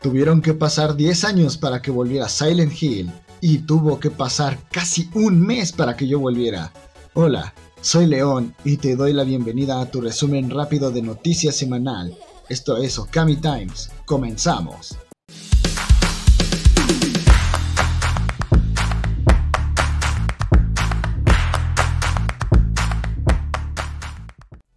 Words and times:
Tuvieron 0.00 0.40
que 0.40 0.54
pasar 0.54 0.94
10 0.94 1.24
años 1.24 1.58
para 1.58 1.82
que 1.82 1.90
volviera 1.90 2.28
Silent 2.28 2.72
Hill 2.80 3.10
y 3.40 3.58
tuvo 3.58 3.98
que 3.98 4.10
pasar 4.10 4.56
casi 4.70 5.10
un 5.14 5.40
mes 5.40 5.72
para 5.72 5.96
que 5.96 6.06
yo 6.06 6.20
volviera. 6.20 6.72
Hola, 7.14 7.52
soy 7.80 8.06
León 8.06 8.54
y 8.64 8.76
te 8.76 8.94
doy 8.94 9.12
la 9.12 9.24
bienvenida 9.24 9.80
a 9.80 9.86
tu 9.86 10.00
resumen 10.00 10.50
rápido 10.50 10.92
de 10.92 11.02
noticias 11.02 11.56
semanal. 11.56 12.16
Esto 12.48 12.76
es 12.76 12.96
Okami 12.96 13.36
Times. 13.36 13.90
Comenzamos. 14.04 14.96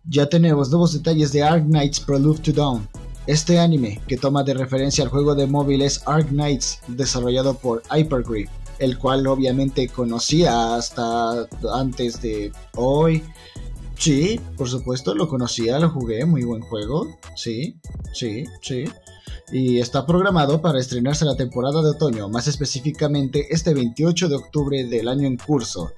Ya 0.03 0.27
tenemos 0.27 0.71
nuevos 0.71 0.93
detalles 0.93 1.31
de 1.31 1.43
Ark 1.43 1.63
Knights 1.63 1.99
Prelude 1.99 2.41
to 2.41 2.51
Dawn. 2.51 2.89
Este 3.31 3.59
anime, 3.59 4.01
que 4.09 4.17
toma 4.17 4.43
de 4.43 4.53
referencia 4.53 5.05
al 5.05 5.09
juego 5.09 5.35
de 5.35 5.47
móviles 5.47 6.03
Ark 6.05 6.27
Knights, 6.31 6.81
desarrollado 6.87 7.53
por 7.53 7.81
Hypergrip, 7.89 8.49
el 8.77 8.97
cual 8.97 9.25
obviamente 9.25 9.87
conocía 9.87 10.75
hasta 10.75 11.47
antes 11.73 12.21
de 12.21 12.51
hoy. 12.75 13.23
Sí, 13.97 14.37
por 14.57 14.67
supuesto, 14.67 15.15
lo 15.15 15.29
conocía, 15.29 15.79
lo 15.79 15.89
jugué, 15.91 16.25
muy 16.25 16.43
buen 16.43 16.61
juego. 16.61 17.07
Sí, 17.37 17.79
sí, 18.11 18.43
sí. 18.61 18.83
Y 19.53 19.79
está 19.79 20.05
programado 20.05 20.61
para 20.61 20.81
estrenarse 20.81 21.23
la 21.23 21.37
temporada 21.37 21.81
de 21.81 21.91
otoño, 21.91 22.27
más 22.27 22.49
específicamente 22.49 23.47
este 23.51 23.73
28 23.73 24.27
de 24.27 24.35
octubre 24.35 24.83
del 24.83 25.07
año 25.07 25.25
en 25.25 25.37
curso, 25.37 25.93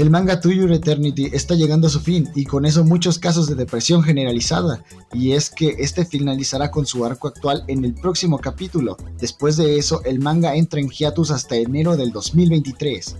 el 0.00 0.08
manga 0.08 0.40
To 0.40 0.50
Eternity 0.50 1.26
está 1.32 1.54
llegando 1.54 1.86
a 1.86 1.90
su 1.90 2.00
fin 2.00 2.28
y 2.34 2.44
con 2.44 2.64
eso 2.64 2.84
muchos 2.84 3.18
casos 3.18 3.46
de 3.48 3.54
depresión 3.54 4.02
generalizada, 4.02 4.82
y 5.12 5.32
es 5.32 5.50
que 5.50 5.76
este 5.78 6.06
finalizará 6.06 6.70
con 6.70 6.86
su 6.86 7.04
arco 7.04 7.28
actual 7.28 7.64
en 7.68 7.84
el 7.84 7.92
próximo 7.92 8.38
capítulo. 8.38 8.96
Después 9.18 9.58
de 9.58 9.76
eso, 9.76 10.02
el 10.04 10.18
manga 10.18 10.54
entra 10.54 10.80
en 10.80 10.88
hiatus 10.88 11.30
hasta 11.30 11.56
enero 11.56 11.98
del 11.98 12.12
2023. 12.12 13.16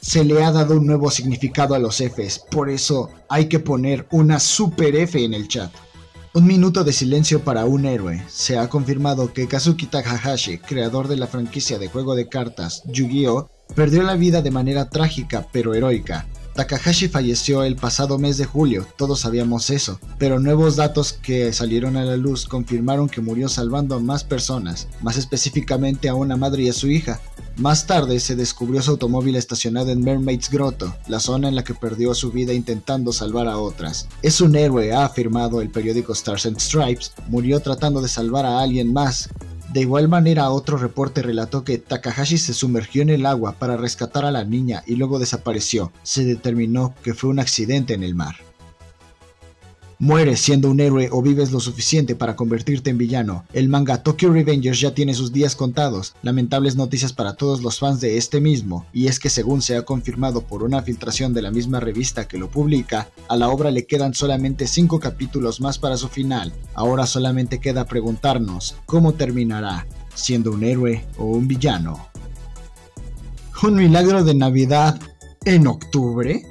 Se 0.00 0.24
le 0.24 0.42
ha 0.42 0.50
dado 0.50 0.76
un 0.76 0.86
nuevo 0.86 1.10
significado 1.10 1.74
a 1.74 1.78
los 1.78 2.00
Fs, 2.00 2.40
por 2.50 2.68
eso 2.68 3.10
hay 3.28 3.46
que 3.48 3.60
poner 3.60 4.06
una 4.10 4.40
super 4.40 4.96
F 4.96 5.22
en 5.22 5.34
el 5.34 5.46
chat. 5.46 5.72
Un 6.34 6.48
minuto 6.48 6.82
de 6.82 6.92
silencio 6.92 7.44
para 7.44 7.64
un 7.64 7.86
héroe. 7.86 8.20
Se 8.28 8.58
ha 8.58 8.68
confirmado 8.68 9.32
que 9.32 9.46
Kazuki 9.46 9.86
Takahashi, 9.86 10.58
creador 10.58 11.06
de 11.06 11.16
la 11.16 11.28
franquicia 11.28 11.78
de 11.78 11.86
juego 11.86 12.16
de 12.16 12.28
cartas 12.28 12.82
Yu-Gi-Oh!, 12.86 13.53
perdió 13.74 14.02
la 14.02 14.14
vida 14.14 14.42
de 14.42 14.50
manera 14.50 14.88
trágica 14.88 15.46
pero 15.52 15.74
heroica. 15.74 16.26
Takahashi 16.54 17.08
falleció 17.08 17.64
el 17.64 17.74
pasado 17.74 18.16
mes 18.16 18.36
de 18.36 18.44
julio, 18.44 18.86
todos 18.96 19.20
sabíamos 19.20 19.70
eso, 19.70 19.98
pero 20.18 20.38
nuevos 20.38 20.76
datos 20.76 21.12
que 21.12 21.52
salieron 21.52 21.96
a 21.96 22.04
la 22.04 22.16
luz 22.16 22.46
confirmaron 22.46 23.08
que 23.08 23.20
murió 23.20 23.48
salvando 23.48 23.96
a 23.96 24.00
más 24.00 24.22
personas, 24.22 24.86
más 25.02 25.16
específicamente 25.16 26.08
a 26.08 26.14
una 26.14 26.36
madre 26.36 26.62
y 26.62 26.68
a 26.68 26.72
su 26.72 26.88
hija. 26.88 27.20
Más 27.56 27.86
tarde 27.86 28.20
se 28.20 28.36
descubrió 28.36 28.82
su 28.82 28.92
automóvil 28.92 29.34
estacionado 29.34 29.90
en 29.90 30.02
Mermaid's 30.02 30.48
Grotto, 30.48 30.94
la 31.08 31.18
zona 31.18 31.48
en 31.48 31.56
la 31.56 31.64
que 31.64 31.74
perdió 31.74 32.14
su 32.14 32.30
vida 32.30 32.52
intentando 32.52 33.12
salvar 33.12 33.48
a 33.48 33.58
otras. 33.58 34.08
Es 34.22 34.40
un 34.40 34.54
héroe, 34.54 34.92
ha 34.92 35.04
afirmado 35.04 35.60
el 35.60 35.70
periódico 35.70 36.12
Stars 36.12 36.46
and 36.46 36.60
Stripes, 36.60 37.12
murió 37.28 37.58
tratando 37.60 38.00
de 38.00 38.08
salvar 38.08 38.46
a 38.46 38.60
alguien 38.60 38.92
más, 38.92 39.28
de 39.74 39.80
igual 39.80 40.06
manera, 40.06 40.50
otro 40.50 40.76
reporte 40.76 41.20
relató 41.20 41.64
que 41.64 41.78
Takahashi 41.78 42.38
se 42.38 42.54
sumergió 42.54 43.02
en 43.02 43.10
el 43.10 43.26
agua 43.26 43.56
para 43.58 43.76
rescatar 43.76 44.24
a 44.24 44.30
la 44.30 44.44
niña 44.44 44.84
y 44.86 44.94
luego 44.94 45.18
desapareció. 45.18 45.90
Se 46.04 46.24
determinó 46.24 46.94
que 47.02 47.12
fue 47.12 47.28
un 47.28 47.40
accidente 47.40 47.92
en 47.92 48.04
el 48.04 48.14
mar. 48.14 48.36
Mueres 50.04 50.40
siendo 50.40 50.70
un 50.70 50.80
héroe 50.80 51.08
o 51.10 51.22
vives 51.22 51.50
lo 51.50 51.60
suficiente 51.60 52.14
para 52.14 52.36
convertirte 52.36 52.90
en 52.90 52.98
villano. 52.98 53.46
El 53.54 53.70
manga 53.70 54.02
Tokyo 54.02 54.30
Revengers 54.30 54.78
ya 54.78 54.94
tiene 54.94 55.14
sus 55.14 55.32
días 55.32 55.56
contados. 55.56 56.14
Lamentables 56.20 56.76
noticias 56.76 57.14
para 57.14 57.36
todos 57.36 57.62
los 57.62 57.78
fans 57.78 58.02
de 58.02 58.18
este 58.18 58.38
mismo, 58.38 58.84
y 58.92 59.06
es 59.06 59.18
que 59.18 59.30
según 59.30 59.62
se 59.62 59.78
ha 59.78 59.86
confirmado 59.86 60.42
por 60.42 60.62
una 60.62 60.82
filtración 60.82 61.32
de 61.32 61.40
la 61.40 61.50
misma 61.50 61.80
revista 61.80 62.28
que 62.28 62.36
lo 62.36 62.50
publica, 62.50 63.08
a 63.28 63.36
la 63.38 63.48
obra 63.48 63.70
le 63.70 63.86
quedan 63.86 64.12
solamente 64.12 64.66
5 64.66 65.00
capítulos 65.00 65.62
más 65.62 65.78
para 65.78 65.96
su 65.96 66.08
final. 66.08 66.52
Ahora 66.74 67.06
solamente 67.06 67.58
queda 67.58 67.86
preguntarnos 67.86 68.76
cómo 68.84 69.14
terminará, 69.14 69.86
siendo 70.14 70.50
un 70.50 70.64
héroe 70.64 71.06
o 71.16 71.24
un 71.24 71.48
villano. 71.48 72.10
¿Un 73.62 73.76
milagro 73.76 74.22
de 74.22 74.34
Navidad 74.34 75.00
en 75.46 75.66
octubre? 75.66 76.42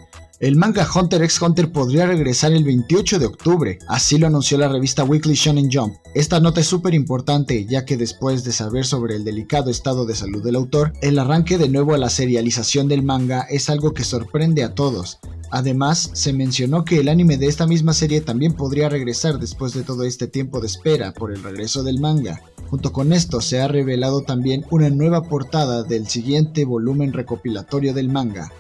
El 0.44 0.58
manga 0.58 0.86
Hunter 0.94 1.24
x 1.24 1.42
Hunter 1.42 1.72
podría 1.72 2.06
regresar 2.06 2.52
el 2.52 2.66
28 2.66 3.18
de 3.18 3.28
octubre, 3.28 3.80
así 3.88 4.18
lo 4.18 4.28
anunció 4.28 4.58
la 4.58 4.68
revista 4.68 5.06
Weekly 5.06 5.36
Shonen 5.36 5.70
Jump. 5.72 5.96
Esta 6.16 6.42
nota 6.42 6.60
es 6.60 6.68
súper 6.68 6.94
importante 6.94 7.66
ya 7.66 7.86
que 7.86 7.96
después 7.96 8.44
de 8.44 8.52
saber 8.52 8.86
sobre 8.86 9.16
el 9.16 9.24
delicado 9.24 9.72
estado 9.72 10.06
de 10.06 10.16
salud 10.16 10.44
del 10.44 10.58
autor, 10.58 10.92
el 11.02 11.18
arranque 11.18 11.58
de 11.58 11.70
nuevo 11.70 11.94
a 11.94 11.98
la 11.98 12.10
serialización 12.10 12.90
del 12.90 13.04
manga 13.04 13.48
es 13.50 13.70
algo 13.70 13.94
que 13.94 14.04
sorprende 14.04 14.66
a 14.66 14.76
todos. 14.76 15.20
Además, 15.50 16.10
se 16.12 16.34
mencionó 16.34 16.84
que 16.84 17.00
el 17.00 17.08
anime 17.08 17.38
de 17.38 17.48
esta 17.48 17.66
misma 17.66 17.94
serie 17.94 18.20
también 18.20 18.52
podría 18.52 18.90
regresar 18.90 19.40
después 19.40 19.72
de 19.72 19.84
todo 19.84 20.04
este 20.04 20.28
tiempo 20.28 20.60
de 20.60 20.68
espera 20.68 21.14
por 21.14 21.32
el 21.32 21.42
regreso 21.42 21.84
del 21.84 22.02
manga. 22.02 22.42
Junto 22.70 22.92
con 22.92 23.14
esto 23.14 23.40
se 23.40 23.62
ha 23.62 23.68
revelado 23.68 24.24
también 24.24 24.66
una 24.72 24.90
nueva 24.90 25.22
portada 25.30 25.84
del 25.84 26.08
siguiente 26.08 26.66
volumen 26.66 27.14
recopilatorio 27.14 27.94
del 27.94 28.10
manga, 28.10 28.52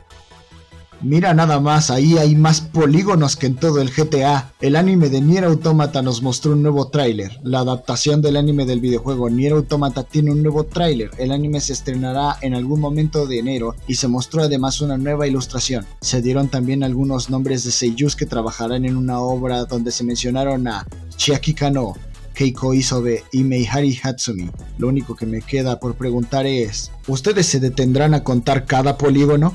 Mira 1.03 1.33
nada 1.33 1.59
más, 1.59 1.91
ahí 1.91 2.17
hay 2.17 2.33
más 2.33 2.61
polígonos 2.61 3.35
que 3.35 3.47
en 3.47 3.55
todo 3.55 3.81
el 3.81 3.91
GTA. 3.91 4.53
El 4.61 4.77
anime 4.77 5.09
de 5.09 5.19
Nier 5.19 5.43
Automata 5.43 6.01
nos 6.01 6.21
mostró 6.21 6.53
un 6.53 6.61
nuevo 6.61 6.87
tráiler. 6.87 7.41
La 7.43 7.59
adaptación 7.59 8.21
del 8.21 8.37
anime 8.37 8.65
del 8.65 8.79
videojuego 8.79 9.29
Nier 9.29 9.51
Automata 9.51 10.03
tiene 10.03 10.31
un 10.31 10.41
nuevo 10.41 10.63
tráiler. 10.63 11.11
El 11.17 11.33
anime 11.33 11.59
se 11.59 11.73
estrenará 11.73 12.37
en 12.39 12.53
algún 12.53 12.79
momento 12.79 13.27
de 13.27 13.39
enero 13.39 13.75
y 13.85 13.95
se 13.95 14.07
mostró 14.07 14.43
además 14.43 14.79
una 14.79 14.97
nueva 14.97 15.27
ilustración. 15.27 15.85
Se 15.99 16.21
dieron 16.21 16.47
también 16.47 16.83
algunos 16.83 17.29
nombres 17.29 17.65
de 17.65 17.71
seiyus 17.71 18.15
que 18.15 18.25
trabajarán 18.25 18.85
en 18.85 18.95
una 18.95 19.19
obra 19.19 19.65
donde 19.65 19.91
se 19.91 20.05
mencionaron 20.05 20.69
a 20.69 20.87
Chiaki 21.17 21.53
Kano, 21.53 21.95
Keiko 22.33 22.73
Isobe 22.73 23.25
y 23.33 23.43
Meihari 23.43 23.99
Hatsumi. 24.01 24.49
Lo 24.77 24.87
único 24.87 25.17
que 25.17 25.25
me 25.25 25.41
queda 25.41 25.81
por 25.81 25.95
preguntar 25.95 26.45
es, 26.45 26.91
¿ustedes 27.07 27.45
se 27.45 27.59
detendrán 27.59 28.13
a 28.13 28.23
contar 28.23 28.65
cada 28.65 28.97
polígono? 28.97 29.53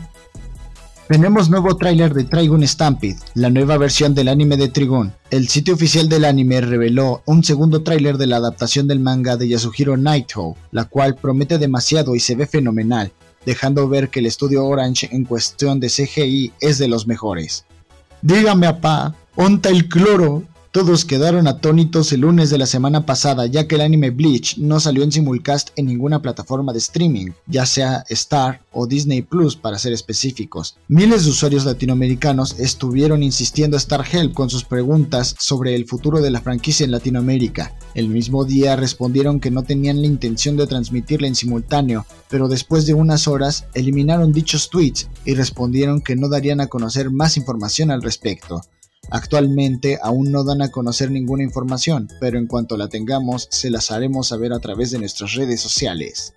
Tenemos 1.09 1.49
nuevo 1.49 1.75
tráiler 1.75 2.13
de 2.13 2.25
Trigun 2.25 2.69
Stampede, 2.69 3.17
la 3.33 3.49
nueva 3.49 3.79
versión 3.79 4.15
del 4.15 4.29
anime 4.29 4.59
de 4.59 4.69
Trigun. 4.69 5.11
El 5.31 5.49
sitio 5.49 5.73
oficial 5.73 6.07
del 6.07 6.27
anime 6.27 6.61
reveló 6.61 7.23
un 7.25 7.43
segundo 7.43 7.83
tráiler 7.83 8.19
de 8.19 8.27
la 8.27 8.37
adaptación 8.37 8.87
del 8.87 9.01
manga 9.01 9.39
de 9.39 9.49
Yasuhiro 9.49 9.97
Nighthawk, 9.97 10.59
la 10.71 10.85
cual 10.85 11.15
promete 11.15 11.57
demasiado 11.57 12.15
y 12.15 12.21
se 12.21 12.35
ve 12.35 12.47
fenomenal, 12.47 13.11
dejando 13.47 13.89
ver 13.89 14.11
que 14.11 14.21
el 14.21 14.27
estudio 14.27 14.67
Orange 14.67 15.09
en 15.11 15.25
cuestión 15.25 15.81
de 15.81 15.89
CGI 15.89 16.53
es 16.61 16.77
de 16.77 16.89
los 16.89 17.07
mejores. 17.07 17.65
Dígame, 18.21 18.67
apá, 18.67 19.15
¿onta 19.35 19.71
el 19.71 19.89
cloro? 19.89 20.43
Todos 20.71 21.07
quedaron 21.07 21.47
atónitos 21.47 22.13
el 22.13 22.21
lunes 22.21 22.51
de 22.51 22.59
la 22.59 22.67
semana 22.67 23.07
pasada 23.07 23.47
ya 23.47 23.67
que 23.67 23.77
el 23.77 23.81
anime 23.81 24.11
Bleach 24.11 24.59
no 24.59 24.81
salió 24.81 25.03
en 25.03 25.11
simulcast 25.11 25.71
en 25.77 25.87
ninguna 25.87 26.21
plataforma 26.21 26.75
de 26.75 26.79
streaming, 26.79 27.31
ya 27.47 27.65
sea 27.65 28.05
Star 28.11 28.61
o 28.71 28.87
Disney 28.87 29.23
Plus 29.23 29.57
para 29.57 29.79
ser 29.79 29.95
específicos. 29.95 30.77
Miles 30.89 31.25
de 31.25 31.31
usuarios 31.31 31.65
latinoamericanos 31.65 32.61
estuvieron 32.61 33.23
insistiendo 33.23 33.79
a 33.79 33.81
Star 33.81 34.05
Help 34.13 34.35
con 34.35 34.51
sus 34.51 34.65
preguntas 34.65 35.35
sobre 35.39 35.75
el 35.75 35.87
futuro 35.87 36.21
de 36.21 36.31
la 36.31 36.43
franquicia 36.43 36.85
en 36.85 36.91
Latinoamérica. 36.91 37.75
El 37.95 38.11
mismo 38.11 38.45
día 38.45 38.77
respondieron 38.77 39.41
que 39.41 39.51
no 39.51 39.63
tenían 39.63 40.03
la 40.03 40.07
intención 40.07 40.59
de 40.59 40.67
transmitirla 40.67 41.29
en 41.29 41.35
simultáneo, 41.35 42.05
pero 42.29 42.47
después 42.47 42.85
de 42.85 42.93
unas 42.93 43.27
horas 43.27 43.65
eliminaron 43.73 44.33
dichos 44.33 44.69
tweets 44.69 45.09
y 45.25 45.35
respondieron 45.35 46.03
que 46.03 46.15
no 46.15 46.29
darían 46.29 46.61
a 46.61 46.67
conocer 46.67 47.11
más 47.11 47.39
información 47.39 47.91
al 47.91 48.03
respecto. 48.03 48.61
Actualmente 49.11 49.99
aún 50.03 50.31
no 50.31 50.45
dan 50.45 50.61
a 50.63 50.71
conocer 50.71 51.11
ninguna 51.11 51.43
información, 51.43 52.09
pero 52.21 52.39
en 52.39 52.47
cuanto 52.47 52.77
la 52.77 52.89
tengamos 52.89 53.49
se 53.51 53.71
las 53.71 53.91
haremos 53.91 54.29
saber 54.29 54.53
a 54.53 54.61
través 54.61 54.91
de 54.91 54.99
nuestras 54.99 55.35
redes 55.35 55.61
sociales. 55.61 56.35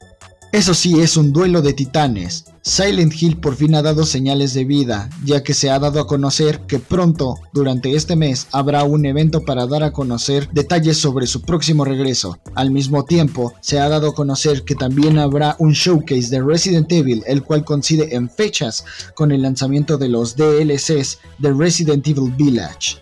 Eso 0.52 0.74
sí, 0.74 1.00
es 1.00 1.16
un 1.16 1.32
duelo 1.32 1.62
de 1.62 1.72
titanes. 1.72 2.44
Silent 2.62 3.14
Hill 3.20 3.38
por 3.38 3.56
fin 3.56 3.74
ha 3.74 3.82
dado 3.82 4.06
señales 4.06 4.54
de 4.54 4.66
vida, 4.66 5.10
ya 5.24 5.44
que 5.44 5.54
se 5.54 5.70
ha 5.70 5.80
dado 5.80 6.02
a 6.02 6.08
conocer 6.08 6.60
que 6.68 6.78
pronto, 6.78 7.36
durante 7.54 7.96
este 7.96 8.18
mes, 8.18 8.48
habrá 8.52 8.84
un 8.84 9.06
evento 9.06 9.46
para 9.46 9.66
dar 9.66 9.82
a 9.82 9.94
conocer 9.94 10.50
detalles 10.52 10.98
sobre 10.98 11.26
su 11.26 11.42
próximo 11.42 11.86
regreso. 11.86 12.38
Al 12.54 12.70
mismo 12.70 13.06
tiempo, 13.06 13.54
se 13.62 13.80
ha 13.80 13.88
dado 13.88 14.10
a 14.10 14.14
conocer 14.14 14.64
que 14.66 14.76
también 14.76 15.20
habrá 15.20 15.56
un 15.58 15.72
showcase 15.72 16.30
de 16.30 16.42
Resident 16.42 16.92
Evil, 16.92 17.24
el 17.28 17.44
cual 17.44 17.64
coincide 17.64 18.14
en 18.14 18.30
fechas 18.30 18.84
con 19.16 19.32
el 19.32 19.44
lanzamiento 19.44 19.98
de 19.98 20.10
los 20.10 20.36
DLCs 20.36 21.20
de 21.40 21.54
Resident 21.54 22.06
Evil 22.06 22.30
Village. 22.36 22.98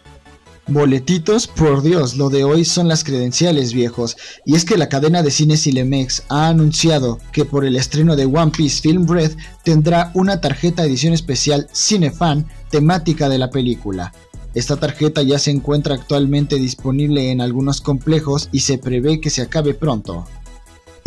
Boletitos, 0.72 1.48
por 1.48 1.82
Dios, 1.82 2.16
lo 2.16 2.30
de 2.30 2.44
hoy 2.44 2.64
son 2.64 2.88
las 2.88 3.04
credenciales 3.04 3.74
viejos, 3.74 4.16
y 4.46 4.54
es 4.54 4.66
que 4.66 4.78
la 4.78 4.88
cadena 4.88 5.24
de 5.24 5.32
cine 5.32 5.58
Cinemex 5.58 6.24
ha 6.30 6.48
anunciado 6.48 7.18
que 7.32 7.44
por 7.44 7.66
el 7.66 7.76
estreno 7.76 8.16
de 8.16 8.26
One 8.26 8.52
Piece 8.56 8.82
Film 8.82 9.08
Red 9.08 9.32
tendrá 9.64 10.12
una 10.14 10.42
tarjeta 10.42 10.86
edición 10.86 11.14
especial 11.14 11.68
Cinefan 11.74 12.46
temática 12.70 13.30
de 13.30 13.40
la 13.40 13.50
película. 13.50 14.14
Esta 14.54 14.78
tarjeta 14.78 15.24
ya 15.24 15.40
se 15.40 15.50
encuentra 15.50 15.96
actualmente 15.96 16.58
disponible 16.58 17.32
en 17.32 17.42
algunos 17.42 17.82
complejos 17.82 18.50
y 18.52 18.60
se 18.60 18.78
prevé 18.78 19.20
que 19.22 19.32
se 19.32 19.42
acabe 19.42 19.74
pronto. 19.74 20.28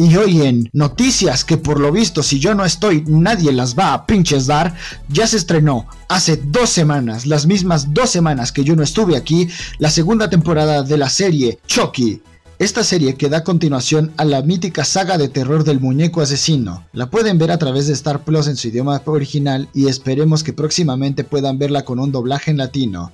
Y 0.02 0.16
hoy 0.16 0.42
en 0.42 0.68
noticias 0.72 1.44
que 1.44 1.58
por 1.58 1.78
lo 1.78 1.92
visto 1.92 2.24
si 2.24 2.40
yo 2.40 2.56
no 2.56 2.64
estoy 2.64 3.04
nadie 3.06 3.52
las 3.52 3.78
va 3.78 3.94
a 3.94 4.04
pinches 4.04 4.48
dar, 4.48 4.74
ya 5.08 5.28
se 5.28 5.36
estrenó 5.36 5.86
hace 6.08 6.36
dos 6.44 6.70
semanas, 6.70 7.24
las 7.24 7.46
mismas 7.46 7.94
dos 7.94 8.10
semanas 8.10 8.50
que 8.50 8.64
yo 8.64 8.74
no 8.74 8.82
estuve 8.82 9.16
aquí, 9.16 9.48
la 9.78 9.90
segunda 9.90 10.28
temporada 10.28 10.82
de 10.82 10.96
la 10.96 11.08
serie 11.08 11.60
Chucky. 11.68 12.20
Esta 12.58 12.82
serie 12.82 13.14
que 13.14 13.28
da 13.28 13.44
continuación 13.44 14.12
a 14.16 14.24
la 14.24 14.42
mítica 14.42 14.84
saga 14.84 15.18
de 15.18 15.28
terror 15.28 15.62
del 15.62 15.78
muñeco 15.78 16.20
asesino. 16.20 16.84
La 16.92 17.08
pueden 17.08 17.38
ver 17.38 17.52
a 17.52 17.58
través 17.58 17.86
de 17.86 17.92
Star 17.92 18.24
Plus 18.24 18.48
en 18.48 18.56
su 18.56 18.68
idioma 18.68 19.00
original 19.06 19.68
y 19.72 19.86
esperemos 19.86 20.42
que 20.42 20.52
próximamente 20.52 21.22
puedan 21.22 21.58
verla 21.58 21.84
con 21.84 22.00
un 22.00 22.10
doblaje 22.10 22.50
en 22.50 22.56
latino. 22.56 23.12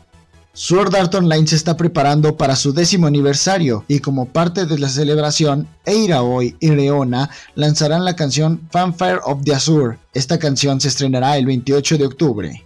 Sword 0.61 0.97
Art 0.97 1.15
Online 1.15 1.47
se 1.47 1.55
está 1.55 1.77
preparando 1.77 2.37
para 2.37 2.57
su 2.57 2.73
décimo 2.73 3.07
aniversario 3.07 3.85
y 3.87 4.01
como 4.01 4.27
parte 4.27 4.67
de 4.67 4.77
la 4.77 4.89
celebración, 4.89 5.69
Eiraoi 5.87 6.57
y 6.59 6.71
Reona 6.71 7.31
lanzarán 7.55 8.05
la 8.05 8.17
canción 8.17 8.61
Fanfare 8.73 9.21
of 9.25 9.45
the 9.45 9.55
Azure. 9.55 9.99
Esta 10.15 10.41
canción 10.41 10.81
se 10.81 10.89
estrenará 10.89 11.39
el 11.39 11.47
28 11.47 11.99
de 11.99 12.07
octubre 12.07 12.65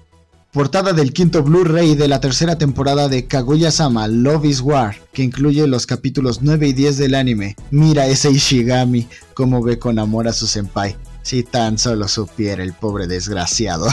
portada 0.53 0.94
del 0.94 1.12
quinto 1.12 1.43
Blu-ray 1.43 1.94
de 1.94 2.09
la 2.09 2.21
tercera 2.21 2.56
temporada 2.56 3.09
de 3.09 3.27
Kaguya-sama 3.27 4.06
Love 4.09 4.44
is 4.47 4.61
War, 4.61 4.97
que 5.12 5.23
incluye 5.23 5.67
los 5.67 5.87
capítulos 5.87 6.41
9 6.43 6.69
y 6.69 6.73
10 6.75 6.99
del 6.99 7.15
anime. 7.15 7.56
Mira 7.71 8.06
ese 8.06 8.31
Ishigami, 8.31 9.06
como 9.33 9.62
ve 9.62 9.79
con 9.79 9.99
amor 9.99 10.29
a 10.29 10.33
su 10.35 10.47
senpai. 10.47 10.97
Si 11.22 11.42
tan 11.42 11.78
solo 11.78 12.08
supiera 12.08 12.62
el 12.62 12.72
pobre 12.72 13.06
desgraciado. 13.06 13.86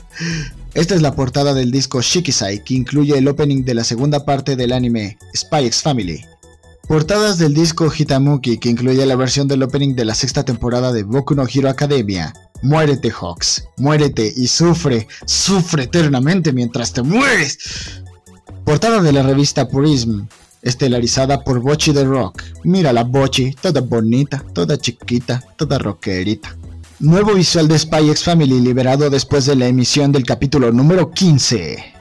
Esta 0.74 0.94
es 0.94 1.02
la 1.02 1.14
portada 1.16 1.54
del 1.54 1.70
disco 1.70 2.00
Shikisai, 2.00 2.62
que 2.62 2.74
incluye 2.74 3.18
el 3.18 3.26
opening 3.26 3.64
de 3.64 3.74
la 3.74 3.84
segunda 3.84 4.24
parte 4.24 4.54
del 4.54 4.72
anime 4.72 5.18
Spy 5.34 5.70
Family. 5.70 6.24
Portadas 6.86 7.38
del 7.38 7.54
disco 7.54 7.90
Hitamuki, 7.96 8.58
que 8.58 8.68
incluye 8.68 9.04
la 9.06 9.16
versión 9.16 9.48
del 9.48 9.62
opening 9.62 9.94
de 9.94 10.04
la 10.04 10.14
sexta 10.14 10.44
temporada 10.44 10.92
de 10.92 11.04
Boku 11.04 11.34
no 11.34 11.44
Hero 11.46 11.70
Academia. 11.70 12.32
Muérete, 12.62 13.10
Hawks. 13.10 13.64
Muérete 13.78 14.32
y 14.36 14.46
sufre, 14.48 15.06
sufre 15.24 15.84
eternamente 15.84 16.52
mientras 16.52 16.92
te 16.92 17.02
mueres. 17.02 17.58
Portada 18.64 19.00
de 19.00 19.12
la 19.12 19.22
revista 19.22 19.68
Purism, 19.68 20.26
estelarizada 20.62 21.42
por 21.42 21.60
Bochi 21.60 21.92
the 21.92 22.04
Rock. 22.04 22.42
Mira 22.64 22.92
la 22.92 23.04
Bochi, 23.04 23.52
toda 23.52 23.80
bonita, 23.80 24.44
toda 24.52 24.78
chiquita, 24.78 25.42
toda 25.56 25.78
rockerita. 25.78 26.56
Nuevo 26.98 27.34
visual 27.34 27.68
de 27.68 27.78
Spy 27.78 28.10
X 28.10 28.24
Family 28.24 28.60
liberado 28.60 29.08
después 29.08 29.46
de 29.46 29.56
la 29.56 29.66
emisión 29.66 30.12
del 30.12 30.24
capítulo 30.24 30.70
número 30.72 31.10
15. 31.10 31.94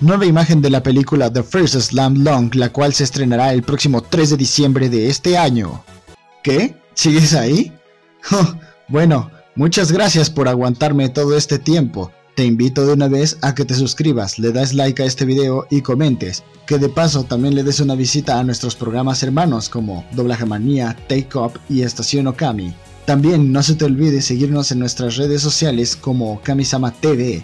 Nueva 0.00 0.24
imagen 0.24 0.62
de 0.62 0.70
la 0.70 0.82
película 0.82 1.32
The 1.32 1.42
First 1.42 1.74
Slam 1.74 2.24
Long, 2.24 2.54
la 2.54 2.70
cual 2.70 2.94
se 2.94 3.04
estrenará 3.04 3.52
el 3.52 3.62
próximo 3.62 4.02
3 4.02 4.30
de 4.30 4.36
diciembre 4.36 4.88
de 4.88 5.08
este 5.08 5.36
año. 5.36 5.84
¿Qué? 6.42 6.74
¿Sigues 6.94 7.34
ahí? 7.34 7.72
bueno, 8.88 9.30
Muchas 9.60 9.90
gracias 9.90 10.30
por 10.30 10.48
aguantarme 10.48 11.08
todo 11.08 11.36
este 11.36 11.58
tiempo. 11.58 12.12
Te 12.34 12.44
invito 12.44 12.86
de 12.86 12.92
una 12.92 13.08
vez 13.08 13.36
a 13.42 13.54
que 13.54 13.64
te 13.64 13.74
suscribas, 13.74 14.38
le 14.38 14.52
das 14.52 14.72
like 14.72 15.02
a 15.02 15.06
este 15.06 15.24
video 15.24 15.66
y 15.68 15.82
comentes. 15.82 16.42
Que 16.66 16.78
de 16.78 16.88
paso 16.88 17.24
también 17.24 17.54
le 17.54 17.64
des 17.64 17.80
una 17.80 17.94
visita 17.94 18.38
a 18.38 18.44
nuestros 18.44 18.76
programas 18.76 19.22
hermanos 19.22 19.68
como 19.68 20.04
Doblaje 20.12 20.46
Manía, 20.46 20.96
Take 21.08 21.36
Up 21.36 21.58
y 21.68 21.82
Estación 21.82 22.28
Okami. 22.28 22.72
También 23.04 23.52
no 23.52 23.62
se 23.62 23.74
te 23.74 23.84
olvide 23.84 24.22
seguirnos 24.22 24.70
en 24.70 24.78
nuestras 24.78 25.16
redes 25.16 25.42
sociales 25.42 25.96
como 25.96 26.40
Kamisama 26.42 26.92
TV. 26.92 27.42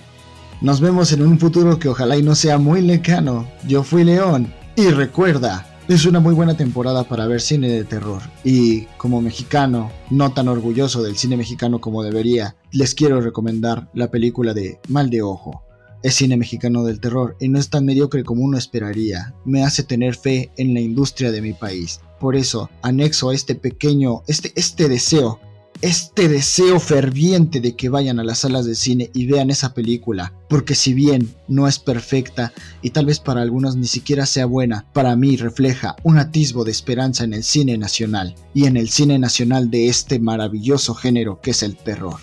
Nos 0.61 0.81
vemos 0.81 1.13
en 1.13 1.23
un 1.23 1.39
futuro 1.39 1.79
que 1.79 1.89
ojalá 1.89 2.17
y 2.17 2.23
no 2.23 2.35
sea 2.35 2.57
muy 2.57 2.81
lejano. 2.81 3.49
Yo 3.67 3.83
fui 3.83 4.05
León 4.05 4.53
y 4.77 4.89
recuerda, 4.89 5.67
es 5.89 6.05
una 6.05 6.19
muy 6.19 6.35
buena 6.35 6.57
temporada 6.57 7.05
para 7.05 7.27
ver 7.27 7.41
cine 7.41 7.69
de 7.69 7.85
terror 7.85 8.21
y 8.43 8.83
como 8.97 9.21
mexicano, 9.21 9.93
no 10.11 10.33
tan 10.33 10.49
orgulloso 10.49 11.03
del 11.03 11.17
cine 11.17 11.37
mexicano 11.37 11.81
como 11.81 12.03
debería, 12.03 12.57
les 12.73 12.95
quiero 12.95 13.21
recomendar 13.21 13.89
la 13.95 14.11
película 14.11 14.53
de 14.53 14.81
Mal 14.89 15.11
de 15.11 15.23
Ojo. 15.23 15.63
Es 16.03 16.15
cine 16.15 16.37
mexicano 16.37 16.85
del 16.85 17.01
terror 17.01 17.37
y 17.39 17.49
no 17.49 17.59
es 17.59 17.71
tan 17.71 17.85
mediocre 17.85 18.25
como 18.25 18.43
uno 18.43 18.59
esperaría. 18.59 19.35
Me 19.45 19.63
hace 19.63 19.85
tener 19.85 20.17
fe 20.17 20.51
en 20.57 20.75
la 20.75 20.81
industria 20.81 21.31
de 21.31 21.41
mi 21.41 21.53
país. 21.53 22.01
Por 22.19 22.35
eso, 22.35 22.69
anexo 22.83 23.31
a 23.31 23.35
este 23.35 23.55
pequeño, 23.55 24.23
este, 24.27 24.53
este 24.57 24.89
deseo 24.89 25.41
este 25.83 26.29
deseo 26.29 26.81
ferviente 26.81 27.61
de 27.61 27.77
que 27.77 27.89
vayan 27.89 28.19
a 28.19 28.25
las 28.25 28.41
salas 28.41 28.65
de 28.67 28.75
cine 28.75 29.11
y 29.15 29.27
vean 29.27 29.51
esa 29.51 29.75
película, 29.75 30.33
porque 30.49 30.75
si 30.75 30.95
bien 30.95 31.35
no 31.49 31.69
es 31.69 31.79
perfecta 31.79 32.53
y 32.83 32.91
tal 32.91 33.07
vez 33.07 33.21
para 33.21 33.43
algunos 33.43 33.77
ni 33.77 33.87
siquiera 33.87 34.27
sea 34.27 34.47
buena, 34.47 34.87
para 34.93 35.17
mí 35.17 35.37
refleja 35.37 35.97
un 36.03 36.19
atisbo 36.19 36.65
de 36.65 36.71
esperanza 36.71 37.25
en 37.25 37.35
el 37.35 37.45
cine 37.45 37.79
nacional 37.79 38.35
y 38.55 38.67
en 38.67 38.77
el 38.77 38.89
cine 38.89 39.19
nacional 39.19 39.71
de 39.71 39.89
este 39.89 40.19
maravilloso 40.19 40.95
género 40.95 41.41
que 41.41 41.51
es 41.51 41.63
el 41.63 41.77
terror. 41.77 42.17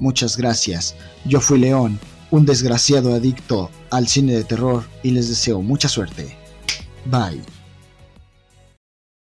Muchas 0.00 0.36
gracias, 0.36 0.96
yo 1.24 1.40
fui 1.40 1.58
León, 1.58 1.98
un 2.30 2.46
desgraciado 2.46 3.14
adicto 3.14 3.70
al 3.90 4.08
cine 4.08 4.34
de 4.34 4.44
terror 4.44 4.84
y 5.02 5.10
les 5.10 5.28
deseo 5.28 5.62
mucha 5.62 5.88
suerte. 5.88 6.36
Bye. 7.06 7.53